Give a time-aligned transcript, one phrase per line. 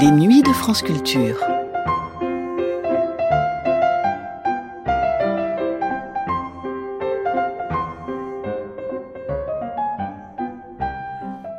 [0.00, 1.42] Les nuits de France Culture.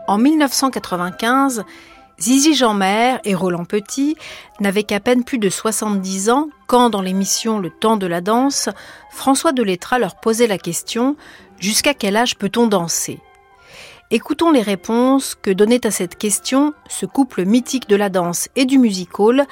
[0.07, 1.65] En 1995,
[2.17, 4.15] Zizi Jeanmer et Roland Petit
[4.61, 8.69] n'avaient qu'à peine plus de 70 ans quand, dans l'émission Le temps de la danse,
[9.11, 11.17] François Delettra leur posait la question
[11.59, 13.19] Jusqu'à quel âge peut-on danser?
[14.11, 18.65] Écoutons les réponses que donnait à cette question ce couple mythique de la danse et
[18.65, 19.45] du music hall,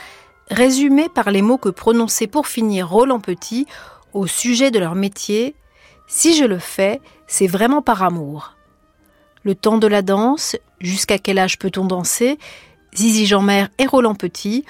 [0.49, 3.67] résumés par les mots que prononçait pour finir Roland Petit
[4.13, 5.53] au sujet de leur métier
[6.07, 8.55] Si je le fais, c'est vraiment par amour.
[9.43, 12.39] Le temps de la danse, jusqu'à quel âge peut-on danser?
[12.95, 14.65] Zizi Jeanmer et Roland Petit,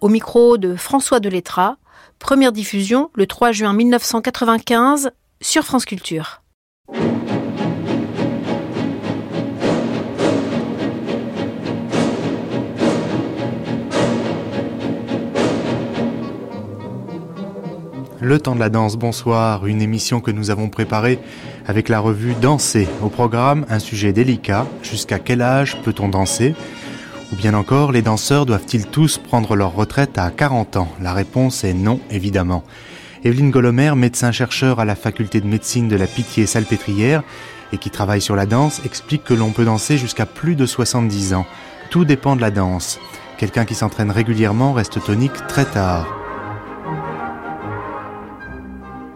[0.00, 1.78] au micro de François Delettra,
[2.20, 6.41] première diffusion le 3 juin 1995 sur France Culture.
[18.22, 21.18] Le temps de la danse, bonsoir, une émission que nous avons préparée
[21.66, 22.86] avec la revue Danser.
[23.02, 26.54] Au programme, un sujet délicat, jusqu'à quel âge peut-on danser?
[27.32, 30.88] Ou bien encore, les danseurs doivent-ils tous prendre leur retraite à 40 ans?
[31.00, 32.62] La réponse est non, évidemment.
[33.24, 37.24] Evelyne Golomer, médecin-chercheur à la faculté de médecine de la Pitié-Salpêtrière
[37.72, 41.34] et qui travaille sur la danse, explique que l'on peut danser jusqu'à plus de 70
[41.34, 41.46] ans.
[41.90, 43.00] Tout dépend de la danse.
[43.36, 46.21] Quelqu'un qui s'entraîne régulièrement reste tonique très tard.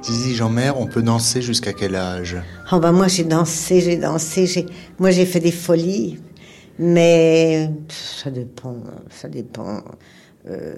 [0.06, 2.36] Zizi Jean-Mère, on peut danser jusqu'à quel âge?
[2.70, 4.64] Oh ben moi j'ai dansé, j'ai dansé, j'ai
[5.00, 6.20] moi j'ai fait des folies,
[6.78, 8.76] mais ça dépend,
[9.10, 9.82] ça dépend.
[10.48, 10.74] Euh,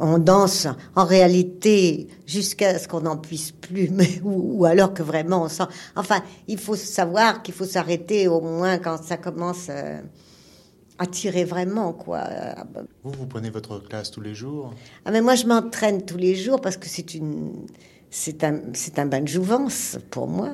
[0.00, 0.66] on danse
[0.96, 5.68] en réalité jusqu'à ce qu'on n'en puisse plus, mais, ou, alors que vraiment on sent.
[5.94, 9.68] Enfin, il faut savoir qu'il faut s'arrêter au moins quand ça commence.
[9.68, 10.00] Euh,
[11.00, 12.22] attirer vraiment quoi.
[13.02, 14.72] Vous vous prenez votre classe tous les jours?
[15.04, 17.66] Ah mais moi je m'entraîne tous les jours parce que c'est une
[18.10, 20.52] c'est un c'est un bain de jouvence pour moi.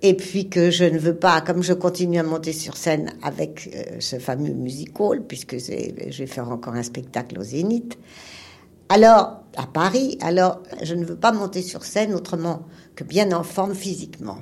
[0.00, 3.68] Et puis que je ne veux pas, comme je continue à monter sur scène avec
[3.74, 7.98] euh, ce fameux musical, puisque je vais faire encore un spectacle au Zénith.
[8.90, 12.62] Alors, à Paris, alors je ne veux pas monter sur scène autrement
[12.94, 14.38] que bien en forme physiquement.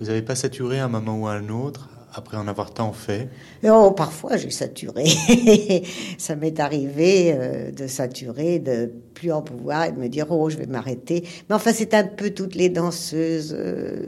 [0.00, 1.88] Vous n'avez pas saturé un moment ou un autre?
[2.14, 3.28] Après en avoir tant fait
[3.68, 5.04] Oh, parfois j'ai saturé.
[6.18, 10.48] ça m'est arrivé euh, de saturer, de plus en pouvoir et de me dire oh
[10.48, 11.24] je vais m'arrêter.
[11.48, 13.54] Mais enfin c'est un peu toutes les danseuses.
[13.58, 14.06] Euh,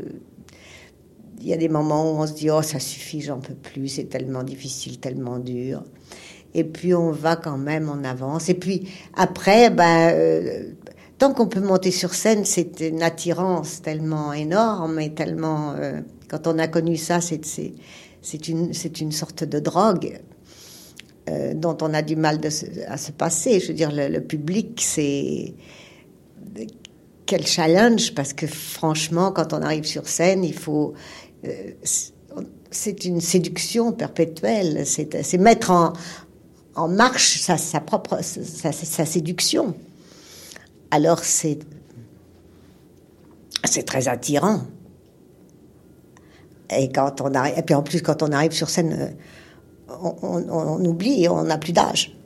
[1.40, 3.88] il y a des moments où on se dit oh ça suffit, j'en peux plus,
[3.88, 5.82] c'est tellement difficile, tellement dur.
[6.54, 8.48] Et puis on va quand même en avance.
[8.48, 10.70] Et puis après, ben, euh,
[11.18, 15.74] tant qu'on peut monter sur scène, c'est une attirance tellement énorme et tellement
[16.28, 20.18] quand on a connu ça, c'est une, sorte de drogue
[21.28, 22.40] euh, dont on a du mal
[22.88, 23.60] à se passer.
[23.60, 25.54] Je veux dire, le, public, c'est
[27.26, 30.94] quel challenge parce que franchement, quand on arrive sur scène, il faut
[31.44, 31.72] euh,
[32.70, 34.84] c'est une séduction perpétuelle.
[34.86, 35.70] C'est mettre
[36.74, 39.74] en, marche sa, propre sa séduction.
[40.90, 41.58] Alors c'est
[43.64, 44.62] c'est très attirant.
[46.70, 49.14] Et quand on arrive, et puis en plus quand on arrive sur scène,
[49.88, 52.16] euh, on, on, on oublie on n'a plus d'âge.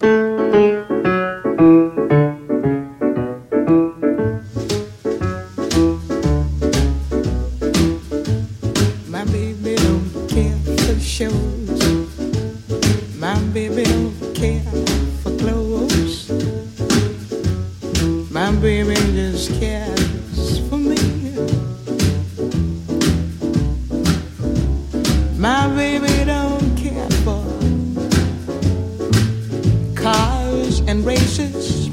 [31.01, 31.89] and races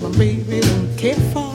[0.00, 1.52] my baby don't care for.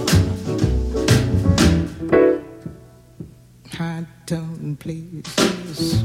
[4.27, 6.03] don't please.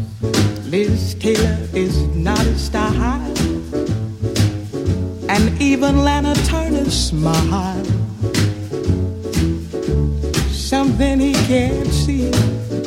[0.66, 3.34] Liz Taylor is not a star high,
[5.28, 7.84] and even Lana Turner smile.
[10.50, 12.85] Something he can't see.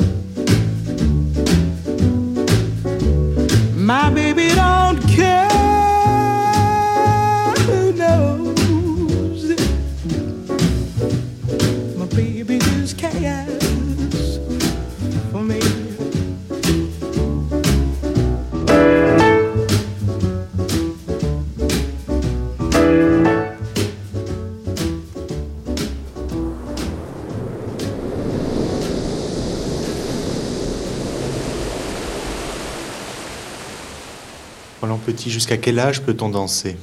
[35.06, 36.76] Petit, jusqu'à quel âge peut-on danser?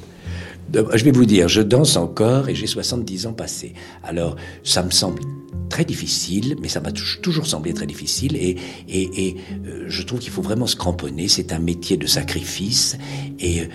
[0.94, 3.74] Je vais vous dire, je danse encore et j'ai 70 ans passés.
[4.04, 5.22] Alors, ça me semble
[5.70, 8.58] très difficile, mais ça m'a toujours semblé très difficile et
[8.90, 11.28] euh, je trouve qu'il faut vraiment se cramponner.
[11.28, 12.98] C'est un métier de sacrifice
[13.40, 13.66] et euh,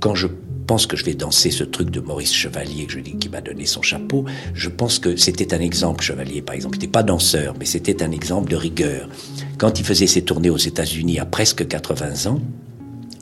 [0.00, 0.28] quand je
[0.68, 3.40] pense que je vais danser ce truc de Maurice Chevalier que je dis qui m'a
[3.40, 4.26] donné son chapeau.
[4.52, 6.76] Je pense que c'était un exemple Chevalier par exemple.
[6.76, 9.08] Il n'était pas danseur, mais c'était un exemple de rigueur.
[9.56, 12.40] Quand il faisait ses tournées aux États-Unis à presque 80 ans,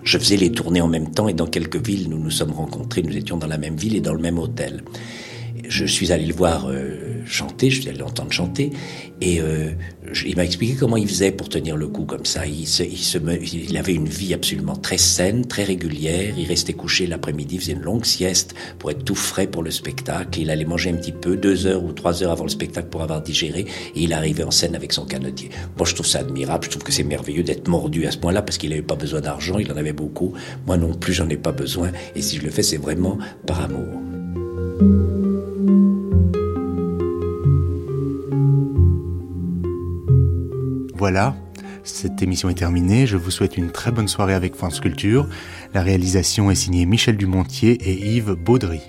[0.06, 3.02] je faisais les tournées en même temps et dans quelques villes nous nous sommes rencontrés,
[3.02, 4.82] nous étions dans la même ville et dans le même hôtel.
[5.68, 8.70] Je suis allé le voir euh, chanter, je suis l'entendre chanter
[9.20, 9.70] et euh,
[10.26, 12.46] il m'a expliqué comment il faisait pour tenir le coup comme ça.
[12.46, 16.34] Il, il avait une vie absolument très saine, très régulière.
[16.38, 20.40] Il restait couché l'après-midi, faisait une longue sieste pour être tout frais pour le spectacle.
[20.40, 23.02] Il allait manger un petit peu, deux heures ou trois heures avant le spectacle pour
[23.02, 23.66] avoir digéré.
[23.94, 25.50] Et il arrivait en scène avec son canotier.
[25.76, 26.64] Moi, je trouve ça admirable.
[26.64, 29.20] Je trouve que c'est merveilleux d'être mordu à ce point-là parce qu'il n'avait pas besoin
[29.20, 29.58] d'argent.
[29.58, 30.34] Il en avait beaucoup.
[30.66, 31.90] Moi non plus, j'en ai pas besoin.
[32.14, 35.25] Et si je le fais, c'est vraiment par amour.
[41.08, 41.36] Voilà,
[41.84, 43.06] cette émission est terminée.
[43.06, 45.28] Je vous souhaite une très bonne soirée avec France Culture.
[45.72, 48.80] La réalisation est signée Michel Dumontier et Yves Baudry.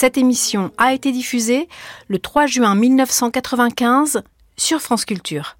[0.00, 1.68] Cette émission a été diffusée
[2.06, 4.22] le 3 juin 1995
[4.56, 5.57] sur France Culture.